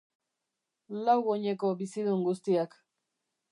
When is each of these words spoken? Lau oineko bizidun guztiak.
Lau 1.09 1.15
oineko 1.35 1.71
bizidun 1.83 2.25
guztiak. 2.31 2.77